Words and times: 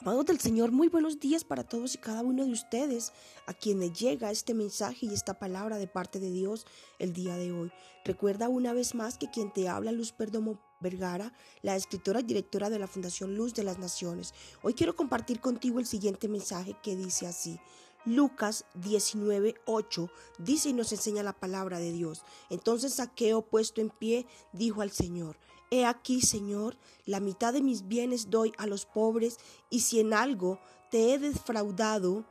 Amados 0.00 0.26
del 0.26 0.38
Señor, 0.38 0.72
muy 0.72 0.88
buenos 0.88 1.20
días 1.20 1.42
para 1.42 1.64
todos 1.64 1.94
y 1.94 1.98
cada 1.98 2.20
uno 2.20 2.44
de 2.44 2.52
ustedes 2.52 3.14
a 3.46 3.54
quienes 3.54 3.98
llega 3.98 4.30
este 4.30 4.52
mensaje 4.52 5.06
y 5.06 5.14
esta 5.14 5.38
palabra 5.38 5.78
de 5.78 5.86
parte 5.86 6.20
de 6.20 6.30
Dios 6.30 6.66
el 6.98 7.14
día 7.14 7.36
de 7.36 7.50
hoy. 7.50 7.72
Recuerda 8.04 8.50
una 8.50 8.74
vez 8.74 8.94
más 8.94 9.16
que 9.16 9.30
quien 9.30 9.50
te 9.50 9.70
habla, 9.70 9.92
Luz 9.92 10.12
Perdomo 10.12 10.60
Vergara, 10.80 11.32
la 11.62 11.76
escritora 11.76 12.20
y 12.20 12.24
directora 12.24 12.68
de 12.68 12.78
la 12.78 12.88
Fundación 12.88 13.36
Luz 13.36 13.54
de 13.54 13.64
las 13.64 13.78
Naciones. 13.78 14.34
Hoy 14.62 14.74
quiero 14.74 14.94
compartir 14.94 15.40
contigo 15.40 15.78
el 15.78 15.86
siguiente 15.86 16.28
mensaje 16.28 16.76
que 16.82 16.94
dice 16.94 17.26
así. 17.26 17.58
Lucas 18.04 18.66
19:8 18.74 20.10
dice 20.38 20.68
y 20.68 20.72
nos 20.74 20.92
enseña 20.92 21.22
la 21.22 21.32
palabra 21.32 21.78
de 21.78 21.90
Dios. 21.90 22.22
Entonces 22.50 22.94
Saqueo, 22.94 23.42
puesto 23.42 23.80
en 23.80 23.88
pie, 23.88 24.26
dijo 24.52 24.82
al 24.82 24.92
Señor, 24.92 25.38
He 25.70 25.84
aquí, 25.84 26.20
Señor, 26.20 26.76
la 27.04 27.20
mitad 27.20 27.52
de 27.52 27.62
mis 27.62 27.88
bienes 27.88 28.30
doy 28.30 28.52
a 28.58 28.66
los 28.66 28.86
pobres, 28.86 29.38
y 29.70 29.80
si 29.80 30.00
en 30.00 30.14
algo 30.14 30.60
te 30.90 31.12
he 31.12 31.18
defraudado, 31.18 32.24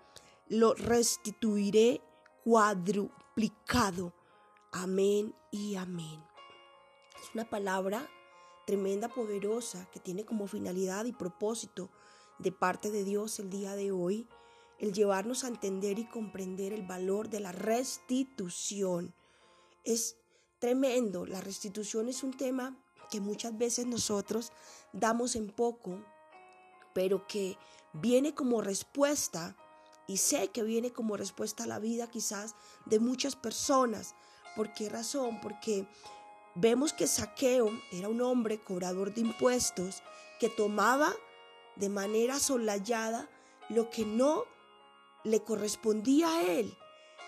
lo 0.47 0.73
restituiré 0.73 2.01
cuadruplicado. 2.43 4.13
Amén 4.71 5.35
y 5.51 5.75
amén. 5.75 6.23
Es 7.21 7.33
una 7.33 7.49
palabra 7.49 8.09
tremenda, 8.65 9.09
poderosa, 9.09 9.89
que 9.91 9.99
tiene 9.99 10.25
como 10.25 10.47
finalidad 10.47 11.05
y 11.05 11.11
propósito 11.11 11.89
de 12.39 12.51
parte 12.51 12.91
de 12.91 13.03
Dios 13.03 13.39
el 13.39 13.49
día 13.49 13.75
de 13.75 13.91
hoy 13.91 14.27
el 14.79 14.93
llevarnos 14.93 15.43
a 15.43 15.47
entender 15.47 15.99
y 15.99 16.05
comprender 16.05 16.73
el 16.73 16.83
valor 16.83 17.29
de 17.29 17.39
la 17.39 17.51
restitución. 17.51 19.13
Es 19.83 20.17
tremendo, 20.59 21.25
la 21.25 21.41
restitución 21.41 22.09
es 22.09 22.23
un 22.23 22.35
tema 22.35 22.77
que 23.07 23.21
muchas 23.21 23.57
veces 23.57 23.85
nosotros 23.85 24.51
damos 24.93 25.35
en 25.35 25.47
poco, 25.47 26.03
pero 26.93 27.27
que 27.27 27.57
viene 27.93 28.33
como 28.33 28.61
respuesta, 28.61 29.55
y 30.07 30.17
sé 30.17 30.49
que 30.49 30.63
viene 30.63 30.91
como 30.91 31.17
respuesta 31.17 31.63
a 31.63 31.67
la 31.67 31.79
vida 31.79 32.07
quizás 32.07 32.55
de 32.85 32.99
muchas 32.99 33.35
personas. 33.35 34.15
¿Por 34.55 34.73
qué 34.73 34.89
razón? 34.89 35.39
Porque 35.41 35.87
vemos 36.53 36.93
que 36.93 37.07
Saqueo 37.07 37.71
era 37.91 38.07
un 38.07 38.21
hombre 38.21 38.63
cobrador 38.63 39.13
de 39.13 39.21
impuestos 39.21 40.03
que 40.39 40.49
tomaba 40.49 41.11
de 41.75 41.89
manera 41.89 42.39
solayada 42.39 43.29
lo 43.69 43.89
que 43.89 44.05
no 44.05 44.43
le 45.23 45.41
correspondía 45.41 46.29
a 46.29 46.43
él. 46.43 46.77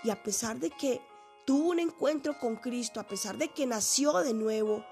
Y 0.04 0.12
a 0.12 0.22
pesar 0.22 0.60
de 0.60 0.70
que 0.70 1.02
tuvo 1.46 1.70
un 1.70 1.80
encuentro 1.80 2.38
con 2.38 2.58
Cristo, 2.58 3.00
a 3.00 3.08
pesar 3.08 3.38
de 3.38 3.50
que 3.50 3.66
nació 3.66 4.14
de 4.20 4.34
nuevo 4.34 4.86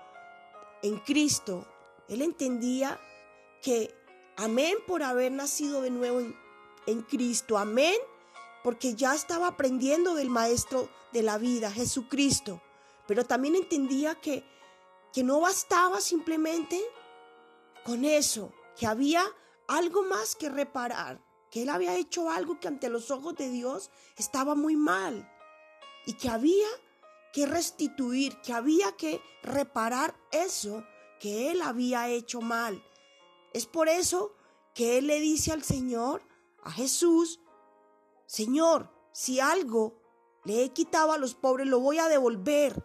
en 0.82 1.00
Cristo, 1.00 1.68
él 2.08 2.22
entendía 2.22 3.00
que 3.62 3.94
amén 4.38 4.76
por 4.88 5.04
haber 5.04 5.32
nacido 5.32 5.82
de 5.82 5.90
nuevo 5.92 6.22
en, 6.88 7.02
Cristo, 7.04 7.58
amén 7.58 7.96
porque 8.64 8.96
ya 8.96 9.14
estaba 9.14 9.48
aprendiendo 9.48 10.16
del 10.16 10.30
Maestro 10.30 10.90
de 11.14 11.24
la 11.24 11.38
vida, 11.38 11.72
Jesucristo. 11.72 12.62
Pero 13.08 13.26
también 13.26 13.56
entendía 13.56 14.16
que, 14.16 14.44
que 15.14 15.24
no 15.24 15.40
bastaba 15.40 16.02
simplemente 16.02 16.82
con 17.84 18.06
eso, 18.06 18.52
que 18.76 18.88
había 18.88 19.24
algo 19.68 20.04
más 20.04 20.36
que 20.36 20.50
reparar 20.50 21.20
que 21.56 21.62
él 21.62 21.70
había 21.70 21.96
hecho 21.96 22.30
algo 22.30 22.60
que 22.60 22.68
ante 22.68 22.90
los 22.90 23.12
ojos 23.12 23.34
de 23.36 23.50
Dios 23.50 23.90
estaba 24.18 24.56
muy 24.56 24.76
mal 24.76 25.32
y 26.06 26.12
que 26.18 26.28
había 26.28 26.68
que 27.36 27.46
restituir, 27.46 28.40
que 28.40 28.54
había 28.54 28.94
que 28.94 29.22
reparar 29.44 30.16
eso 30.32 30.86
que 31.20 31.52
él 31.52 31.62
había 31.62 32.08
hecho 32.08 32.40
mal. 32.40 32.82
Es 33.52 33.66
por 33.66 33.90
eso 33.90 34.34
que 34.74 34.98
él 34.98 35.08
le 35.08 35.20
dice 35.20 35.52
al 35.52 35.62
Señor, 35.62 36.22
a 36.64 36.72
Jesús, 36.72 37.42
Señor, 38.26 38.90
si 39.12 39.42
algo 39.42 40.00
le 40.46 40.64
he 40.64 40.70
quitado 40.72 41.12
a 41.12 41.18
los 41.18 41.36
pobres, 41.36 41.68
lo 41.68 41.82
voy 41.82 41.98
a 41.98 42.08
devolver. 42.08 42.82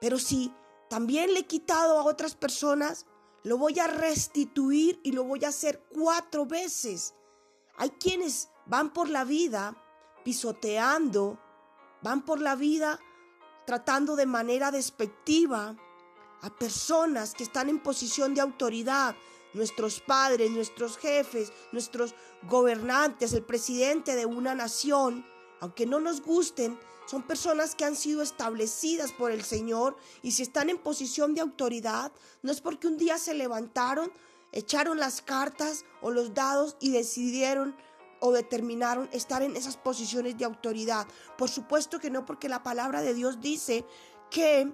Pero 0.00 0.20
si 0.20 0.54
también 0.88 1.34
le 1.34 1.40
he 1.40 1.46
quitado 1.48 1.98
a 1.98 2.04
otras 2.04 2.36
personas, 2.36 3.04
lo 3.42 3.58
voy 3.58 3.80
a 3.80 3.88
restituir 3.88 5.00
y 5.02 5.10
lo 5.10 5.24
voy 5.24 5.44
a 5.44 5.48
hacer 5.48 5.84
cuatro 5.92 6.46
veces. 6.46 7.16
Hay 7.76 7.90
quienes 7.90 8.48
van 8.66 8.92
por 8.92 9.08
la 9.08 9.24
vida 9.24 9.76
pisoteando, 10.22 11.40
van 12.00 12.24
por 12.24 12.40
la 12.40 12.54
vida 12.54 13.00
tratando 13.70 14.16
de 14.16 14.26
manera 14.26 14.72
despectiva 14.72 15.76
a 16.40 16.50
personas 16.50 17.34
que 17.34 17.44
están 17.44 17.68
en 17.68 17.78
posición 17.78 18.34
de 18.34 18.40
autoridad, 18.40 19.14
nuestros 19.54 20.00
padres, 20.00 20.50
nuestros 20.50 20.98
jefes, 20.98 21.52
nuestros 21.70 22.16
gobernantes, 22.48 23.32
el 23.32 23.44
presidente 23.44 24.16
de 24.16 24.26
una 24.26 24.56
nación, 24.56 25.24
aunque 25.60 25.86
no 25.86 26.00
nos 26.00 26.20
gusten, 26.20 26.76
son 27.06 27.22
personas 27.22 27.76
que 27.76 27.84
han 27.84 27.94
sido 27.94 28.22
establecidas 28.22 29.12
por 29.12 29.30
el 29.30 29.44
Señor 29.44 29.96
y 30.20 30.32
si 30.32 30.42
están 30.42 30.68
en 30.68 30.78
posición 30.78 31.36
de 31.36 31.42
autoridad, 31.42 32.10
no 32.42 32.50
es 32.50 32.60
porque 32.60 32.88
un 32.88 32.98
día 32.98 33.18
se 33.18 33.34
levantaron 33.34 34.10
echaron 34.52 34.98
las 34.98 35.22
cartas 35.22 35.84
o 36.00 36.10
los 36.10 36.34
dados 36.34 36.76
y 36.80 36.90
decidieron 36.90 37.76
o 38.20 38.32
determinaron 38.32 39.08
estar 39.12 39.42
en 39.42 39.56
esas 39.56 39.76
posiciones 39.76 40.36
de 40.38 40.44
autoridad. 40.44 41.06
Por 41.36 41.48
supuesto 41.48 41.98
que 41.98 42.10
no, 42.10 42.24
porque 42.24 42.48
la 42.48 42.62
palabra 42.62 43.02
de 43.02 43.14
Dios 43.14 43.40
dice 43.40 43.84
que 44.30 44.72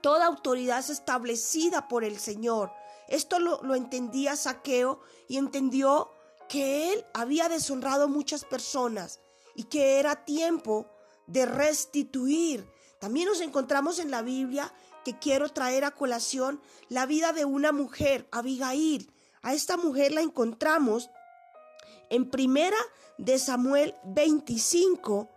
toda 0.00 0.26
autoridad 0.26 0.80
es 0.80 0.90
establecida 0.90 1.88
por 1.88 2.04
el 2.04 2.18
Señor. 2.18 2.72
Esto 3.08 3.38
lo, 3.38 3.62
lo 3.62 3.74
entendía 3.74 4.36
Saqueo 4.36 5.00
y 5.28 5.38
entendió 5.38 6.10
que 6.48 6.92
él 6.92 7.04
había 7.14 7.48
deshonrado 7.48 8.08
muchas 8.08 8.44
personas 8.44 9.20
y 9.54 9.64
que 9.64 9.98
era 9.98 10.24
tiempo 10.24 10.86
de 11.26 11.46
restituir. 11.46 12.68
También 12.98 13.28
nos 13.28 13.40
encontramos 13.40 13.98
en 13.98 14.10
la 14.10 14.22
Biblia 14.22 14.72
que 15.04 15.18
quiero 15.18 15.48
traer 15.48 15.84
a 15.84 15.92
colación 15.92 16.60
la 16.88 17.06
vida 17.06 17.32
de 17.32 17.44
una 17.44 17.72
mujer, 17.72 18.28
Abigail. 18.32 19.12
A 19.42 19.54
esta 19.54 19.76
mujer 19.76 20.12
la 20.12 20.20
encontramos 20.20 21.10
en 22.10 22.30
primera 22.30 22.76
de 23.18 23.38
Samuel 23.38 23.94
25. 24.04 25.28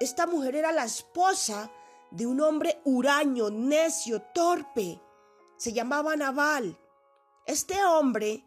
Esta 0.00 0.26
mujer 0.26 0.56
era 0.56 0.72
la 0.72 0.84
esposa 0.84 1.70
de 2.10 2.26
un 2.26 2.40
hombre 2.40 2.80
huraño, 2.84 3.50
necio, 3.50 4.22
torpe. 4.34 5.00
Se 5.56 5.72
llamaba 5.72 6.16
Nabal. 6.16 6.78
Este 7.46 7.84
hombre, 7.84 8.44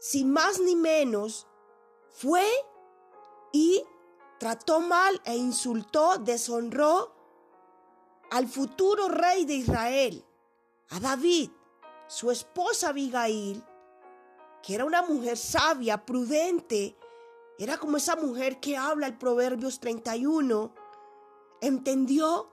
sin 0.00 0.32
más 0.32 0.60
ni 0.60 0.74
menos, 0.74 1.46
fue 2.10 2.44
y 3.52 3.82
trató 4.38 4.80
mal 4.80 5.20
e 5.24 5.36
insultó, 5.36 6.18
deshonró 6.18 7.14
al 8.30 8.46
futuro 8.46 9.08
rey 9.08 9.44
de 9.44 9.54
Israel, 9.54 10.24
a 10.90 11.00
David, 11.00 11.50
su 12.06 12.30
esposa 12.30 12.90
Abigail, 12.90 13.64
que 14.62 14.74
era 14.74 14.84
una 14.84 15.02
mujer 15.02 15.36
sabia, 15.36 16.04
prudente, 16.04 16.98
era 17.58 17.76
como 17.78 17.96
esa 17.96 18.16
mujer 18.16 18.60
que 18.60 18.76
habla 18.76 19.06
el 19.06 19.18
Proverbios 19.18 19.80
31, 19.80 20.72
entendió 21.60 22.50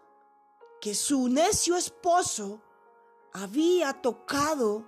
que 0.81 0.95
su 0.95 1.29
necio 1.29 1.75
esposo 1.75 2.61
había 3.33 3.93
tocado 4.01 4.87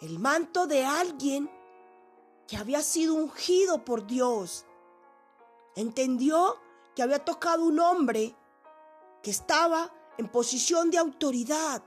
el 0.00 0.18
manto 0.18 0.66
de 0.66 0.84
alguien 0.84 1.50
que 2.46 2.56
había 2.56 2.82
sido 2.82 3.14
ungido 3.14 3.84
por 3.84 4.06
Dios. 4.06 4.66
Entendió 5.76 6.58
que 6.94 7.02
había 7.02 7.24
tocado 7.24 7.64
un 7.64 7.78
hombre 7.78 8.34
que 9.22 9.30
estaba 9.30 9.90
en 10.18 10.28
posición 10.28 10.90
de 10.90 10.98
autoridad 10.98 11.82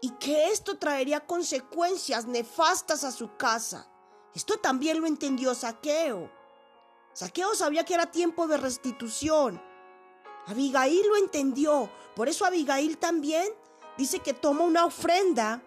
y 0.00 0.10
que 0.10 0.50
esto 0.50 0.78
traería 0.78 1.26
consecuencias 1.26 2.26
nefastas 2.26 3.04
a 3.04 3.10
su 3.10 3.36
casa. 3.36 3.88
Esto 4.34 4.58
también 4.58 5.00
lo 5.00 5.06
entendió 5.06 5.54
Saqueo. 5.54 6.30
Saqueo 7.12 7.54
sabía 7.54 7.84
que 7.84 7.94
era 7.94 8.10
tiempo 8.10 8.46
de 8.46 8.58
restitución. 8.58 9.62
Abigail 10.46 11.06
lo 11.08 11.16
entendió. 11.16 11.90
Por 12.14 12.28
eso 12.28 12.44
Abigail 12.44 12.98
también 12.98 13.46
dice 13.96 14.18
que 14.18 14.34
toma 14.34 14.64
una 14.64 14.84
ofrenda. 14.84 15.62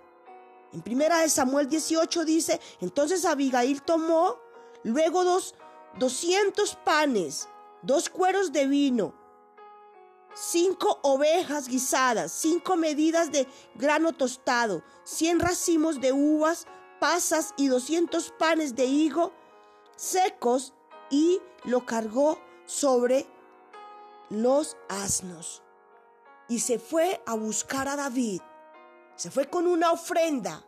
En 0.72 0.82
primera 0.82 1.20
de 1.20 1.30
Samuel 1.30 1.68
18 1.68 2.26
dice, 2.26 2.62
entonces 2.80 3.26
Abigail 3.26 3.82
tomó 3.82 4.38
luego 4.84 5.24
dos, 5.24 5.56
200 5.98 6.76
panes, 6.86 7.50
dos 7.82 8.10
cueros 8.10 8.52
de 8.52 8.68
vino, 8.68 9.16
cinco 10.34 11.00
ovejas 11.04 11.68
guisadas, 11.68 12.32
cinco 12.32 12.76
medidas 12.76 13.32
de 13.32 13.48
grano 13.76 14.14
tostado, 14.14 14.84
cien 15.04 15.40
racimos 15.40 16.00
de 16.00 16.12
uvas, 16.14 16.68
pasas 17.00 17.54
y 17.58 17.68
doscientos 17.68 18.34
panes 18.38 18.76
de 18.76 18.86
higo 18.86 19.34
secos 20.00 20.74
y 21.10 21.42
lo 21.66 21.86
cargó 21.86 22.40
sobre 22.66 23.28
los 24.30 24.78
asnos. 24.88 25.62
Y 26.48 26.60
se 26.60 26.80
fue 26.80 27.22
a 27.26 27.36
buscar 27.36 27.88
a 27.88 27.98
David. 27.98 28.42
Se 29.16 29.30
fue 29.30 29.50
con 29.50 29.68
una 29.68 29.92
ofrenda 29.92 30.66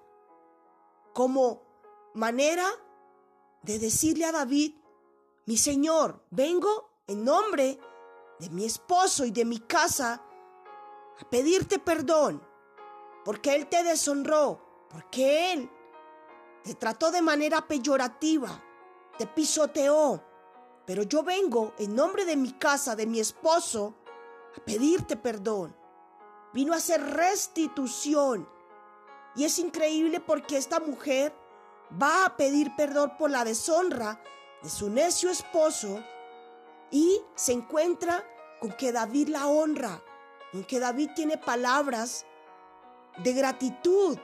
como 1.13 1.63
manera 2.13 2.67
de 3.63 3.79
decirle 3.79 4.25
a 4.25 4.33
David, 4.33 4.75
mi 5.45 5.55
Señor, 5.55 6.25
vengo 6.29 6.89
en 7.07 7.23
nombre 7.23 7.63
de 7.63 7.79
mi 8.49 8.65
esposo 8.65 9.25
y 9.25 9.31
de 9.31 9.45
mi 9.45 9.59
casa 9.59 10.21
a 11.19 11.29
pedirte 11.29 11.79
perdón, 11.79 12.41
porque 13.23 13.55
Él 13.55 13.67
te 13.67 13.83
deshonró, 13.83 14.87
porque 14.89 15.53
Él 15.53 15.69
te 16.63 16.73
trató 16.75 17.11
de 17.11 17.21
manera 17.21 17.67
peyorativa, 17.67 18.63
te 19.17 19.27
pisoteó, 19.27 20.23
pero 20.85 21.03
yo 21.03 21.23
vengo 21.23 21.73
en 21.77 21.95
nombre 21.95 22.25
de 22.25 22.35
mi 22.35 22.53
casa, 22.53 22.95
de 22.95 23.05
mi 23.05 23.19
esposo, 23.19 23.95
a 24.57 24.65
pedirte 24.65 25.15
perdón. 25.15 25.75
Vino 26.53 26.73
a 26.73 26.77
hacer 26.77 27.01
restitución. 27.01 28.49
Y 29.35 29.45
es 29.45 29.57
increíble 29.59 30.19
porque 30.19 30.57
esta 30.57 30.79
mujer 30.79 31.33
va 32.01 32.25
a 32.25 32.35
pedir 32.35 32.75
perdón 32.75 33.15
por 33.17 33.29
la 33.29 33.45
deshonra 33.45 34.21
de 34.61 34.69
su 34.69 34.89
necio 34.89 35.29
esposo 35.29 36.03
y 36.89 37.21
se 37.35 37.53
encuentra 37.53 38.25
con 38.61 38.71
que 38.73 38.91
David 38.91 39.29
la 39.29 39.47
honra, 39.47 39.99
con 40.51 40.63
que 40.63 40.79
David 40.79 41.09
tiene 41.15 41.37
palabras 41.37 42.27
de 43.17 43.33
gratitud, 43.33 44.19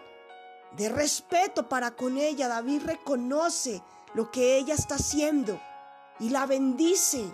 de 0.74 0.90
respeto 0.90 1.68
para 1.68 1.96
con 1.96 2.20
ella. 2.20 2.48
David 2.48 2.84
reconoce 2.86 3.82
lo 4.14 4.30
que 4.30 4.58
ella 4.58 4.76
está 4.76 4.96
haciendo 4.96 5.60
y 6.20 6.30
la 6.30 6.46
bendice. 6.46 7.26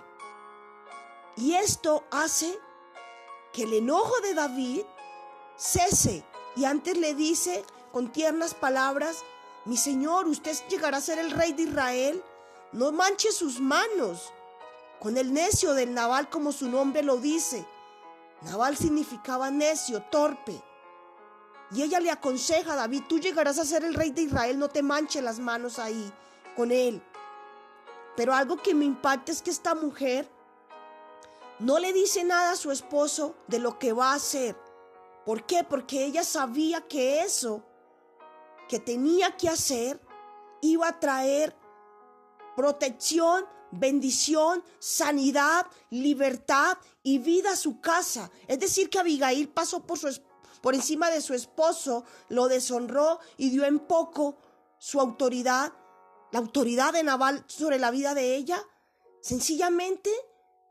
Y 1.35 1.55
esto 1.55 2.05
hace 2.09 2.57
que 3.51 3.63
el 3.63 3.73
enojo 3.73 4.21
de 4.21 4.33
David 4.33 4.83
cese. 5.57 6.23
Y 6.55 6.63
antes 6.63 6.97
le 6.97 7.15
dice 7.15 7.65
con 7.91 8.13
tiernas 8.13 8.53
palabras, 8.53 9.25
mi 9.65 9.75
Señor, 9.75 10.27
usted 10.27 10.55
llegará 10.69 10.97
a 10.97 11.01
ser 11.01 11.19
el 11.19 11.31
rey 11.31 11.51
de 11.51 11.63
Israel. 11.63 12.23
No 12.71 12.93
manche 12.93 13.33
sus 13.33 13.59
manos 13.59 14.31
con 14.99 15.17
el 15.17 15.33
necio 15.33 15.73
del 15.73 15.93
Naval 15.93 16.29
como 16.29 16.51
su 16.51 16.69
nombre 16.69 17.03
lo 17.03 17.17
dice. 17.17 17.65
Naval 18.41 18.77
significaba 18.77 19.51
necio, 19.51 20.01
torpe. 20.03 20.61
Y 21.71 21.81
ella 21.81 21.99
le 21.99 22.11
aconseja 22.11 22.73
a 22.73 22.75
David, 22.75 23.03
tú 23.07 23.19
llegarás 23.19 23.57
a 23.57 23.65
ser 23.65 23.83
el 23.83 23.95
rey 23.95 24.11
de 24.11 24.23
Israel, 24.23 24.59
no 24.59 24.69
te 24.69 24.83
manche 24.83 25.21
las 25.21 25.39
manos 25.39 25.79
ahí 25.79 26.11
con 26.55 26.71
él. 26.71 27.01
Pero 28.15 28.33
algo 28.33 28.57
que 28.57 28.75
me 28.75 28.85
impacta 28.85 29.31
es 29.31 29.41
que 29.41 29.49
esta 29.49 29.73
mujer 29.73 30.29
no 31.59 31.79
le 31.79 31.93
dice 31.93 32.23
nada 32.23 32.51
a 32.51 32.55
su 32.55 32.71
esposo 32.71 33.35
de 33.47 33.59
lo 33.59 33.79
que 33.79 33.93
va 33.93 34.11
a 34.11 34.15
hacer. 34.15 34.55
¿Por 35.25 35.45
qué? 35.45 35.63
Porque 35.63 36.05
ella 36.05 36.23
sabía 36.23 36.81
que 36.87 37.21
eso 37.21 37.63
que 38.67 38.79
tenía 38.79 39.35
que 39.37 39.49
hacer 39.49 39.99
iba 40.61 40.87
a 40.87 40.99
traer 40.99 41.55
protección, 42.55 43.45
bendición, 43.71 44.63
sanidad, 44.79 45.65
libertad 45.89 46.77
y 47.01 47.19
vida 47.19 47.51
a 47.51 47.55
su 47.55 47.81
casa. 47.81 48.31
Es 48.47 48.59
decir, 48.59 48.89
que 48.89 48.99
Abigail 48.99 49.49
pasó 49.49 49.85
por, 49.85 49.97
su, 49.97 50.21
por 50.61 50.75
encima 50.75 51.09
de 51.09 51.21
su 51.21 51.33
esposo, 51.33 52.05
lo 52.29 52.47
deshonró 52.47 53.19
y 53.37 53.49
dio 53.49 53.65
en 53.65 53.79
poco 53.79 54.37
su 54.77 54.99
autoridad, 54.99 55.73
la 56.31 56.39
autoridad 56.39 56.93
de 56.93 57.03
Naval 57.03 57.43
sobre 57.47 57.79
la 57.79 57.91
vida 57.91 58.13
de 58.13 58.35
ella. 58.35 58.61
Sencillamente, 59.21 60.11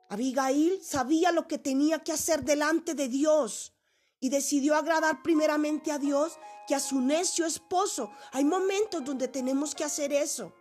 Abigail 0.08 0.82
sabía 0.82 1.32
lo 1.32 1.49
que 1.49 1.58
tenía 1.58 2.00
que 2.00 2.12
hacer 2.12 2.44
delante 2.44 2.94
de 2.94 3.08
Dios 3.08 3.73
y 4.20 4.29
decidió 4.29 4.76
agradar 4.76 5.23
primeramente 5.23 5.90
a 5.90 5.99
Dios 5.99 6.38
que 6.69 6.75
a 6.75 6.81
su 6.81 7.00
necio 7.00 7.46
esposo. 7.46 8.12
Hay 8.32 8.44
momentos 8.44 9.05
donde 9.05 9.26
tenemos 9.26 9.75
que 9.75 9.84
hacer 9.84 10.12
eso. 10.12 10.55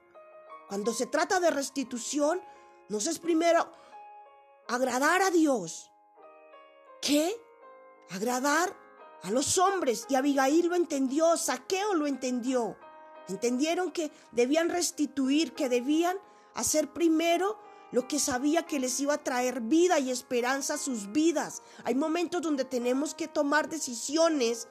Cuando 0.72 0.94
se 0.94 1.06
trata 1.06 1.42
de 1.42 1.52
restitución, 1.52 2.40
nos 2.88 3.06
es 3.06 3.20
primero 3.20 3.70
agradar 4.70 5.22
a 5.22 5.30
Dios 5.30 5.92
que 7.02 7.36
agradar 8.10 8.74
a 9.22 9.32
los 9.32 9.58
hombres. 9.58 10.06
Y 10.08 10.16
Abigail 10.16 10.68
lo 10.68 10.76
entendió, 10.76 11.36
Saqueo 11.36 11.94
lo 11.94 12.08
entendió. 12.08 12.78
Entendieron 13.28 13.92
que 13.92 14.14
debían 14.32 14.70
restituir, 14.70 15.54
que 15.56 15.68
debían 15.68 16.18
hacer 16.54 16.94
primero 16.94 17.60
lo 17.92 18.08
que 18.08 18.18
sabía 18.18 18.66
que 18.66 18.80
les 18.80 18.98
iba 19.02 19.16
a 19.16 19.24
traer 19.26 19.60
vida 19.60 20.00
y 20.00 20.10
esperanza 20.10 20.76
a 20.76 20.78
sus 20.78 21.12
vidas. 21.12 21.64
Hay 21.84 21.96
momentos 21.96 22.42
donde 22.42 22.64
tenemos 22.64 23.14
que 23.14 23.28
tomar 23.28 23.68
decisiones, 23.68 24.70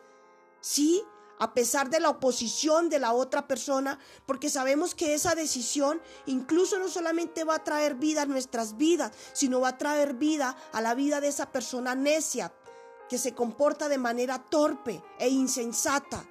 sí, 0.62 1.05
a 1.41 1.55
pesar 1.55 1.91
de 1.91 2.01
la 2.01 2.11
oposición 2.11 2.89
de 2.91 2.99
la 3.01 3.13
otra 3.13 3.49
persona, 3.49 3.99
porque 4.27 4.51
sabemos 4.51 4.95
que 4.95 5.15
esa 5.15 5.35
decisión 5.35 6.01
incluso 6.27 6.79
no 6.79 6.89
solamente 6.89 7.45
va 7.45 7.57
a 7.57 7.65
traer 7.65 7.95
vida 7.97 8.23
a 8.23 8.27
nuestras 8.27 8.77
vidas, 8.77 9.13
sino 9.33 9.61
va 9.61 9.69
a 9.69 9.79
traer 9.79 10.15
vida 10.15 10.55
a 10.73 10.81
la 10.81 10.95
vida 10.95 11.21
de 11.21 11.29
esa 11.29 11.51
persona 11.51 11.95
necia 11.95 12.53
que 13.09 13.19
se 13.19 13.35
comporta 13.35 13.89
de 13.89 13.99
manera 13.99 14.39
torpe 14.39 15.03
e 15.19 15.29
insensata. 15.29 16.25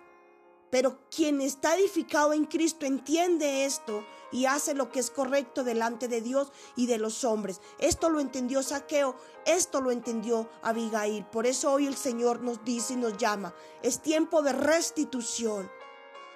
Pero 0.69 0.99
quien 1.09 1.41
está 1.41 1.75
edificado 1.75 2.31
en 2.31 2.45
Cristo 2.45 2.85
entiende 2.85 3.65
esto 3.65 4.05
y 4.31 4.45
hace 4.45 4.73
lo 4.73 4.89
que 4.89 4.99
es 4.99 5.09
correcto 5.09 5.63
delante 5.63 6.07
de 6.07 6.21
Dios 6.21 6.51
y 6.75 6.85
de 6.87 6.97
los 6.97 7.23
hombres. 7.23 7.61
Esto 7.79 8.09
lo 8.09 8.19
entendió 8.19 8.63
Saqueo, 8.63 9.15
esto 9.45 9.81
lo 9.81 9.91
entendió 9.91 10.49
Abigail. 10.61 11.25
Por 11.25 11.47
eso 11.47 11.71
hoy 11.71 11.87
el 11.87 11.95
Señor 11.95 12.41
nos 12.41 12.63
dice 12.63 12.93
y 12.93 12.97
nos 12.97 13.17
llama. 13.17 13.53
Es 13.81 14.01
tiempo 14.01 14.41
de 14.41 14.53
restitución. 14.53 15.69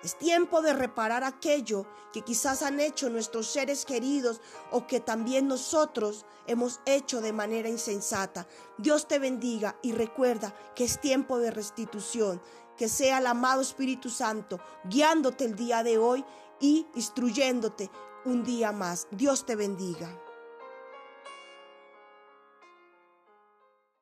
Es 0.04 0.18
tiempo 0.18 0.62
de 0.62 0.74
reparar 0.74 1.24
aquello 1.24 1.86
que 2.12 2.24
quizás 2.24 2.62
han 2.62 2.82
hecho 2.82 3.10
nuestros 3.10 3.48
seres 3.48 3.86
queridos 3.86 4.42
o 4.70 4.86
que 4.86 5.00
también 5.00 5.48
nosotros 5.48 6.26
hemos 6.46 6.82
hecho 6.86 7.22
de 7.22 7.32
manera 7.32 7.70
insensata. 7.70 8.46
Dios 8.78 9.08
te 9.08 9.18
bendiga 9.18 9.78
y 9.82 9.94
recuerda 9.94 10.54
que 10.76 10.84
es 10.84 11.00
tiempo 11.00 11.40
de 11.40 11.52
restitución. 11.52 12.42
Que 12.76 12.90
sea 12.90 13.20
el 13.20 13.28
amado 13.28 13.62
Espíritu 13.62 14.10
Santo 14.10 14.60
guiándote 14.84 15.46
el 15.46 15.56
día 15.56 15.84
de 15.84 15.98
hoy 15.98 16.26
y 16.60 16.88
instruyéndote 16.96 17.90
un 18.26 18.44
día 18.44 18.72
más. 18.72 19.08
Dios 19.12 19.46
te 19.46 19.56
bendiga. 19.56 20.10